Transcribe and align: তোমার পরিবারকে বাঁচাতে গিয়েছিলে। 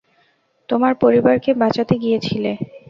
তোমার 0.69 0.93
পরিবারকে 1.03 1.51
বাঁচাতে 1.61 1.95
গিয়েছিলে। 1.97 2.51